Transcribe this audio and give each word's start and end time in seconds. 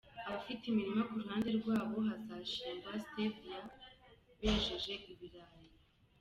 Abafite 0.27 0.63
imirima 0.67 1.01
ku 1.07 1.13
ruhande 1.21 1.49
rw’aho 1.57 1.95
hazahingwa 2.07 2.91
Stevia 3.05 3.59
bejeje 4.39 4.93
ibirayi. 5.11 5.69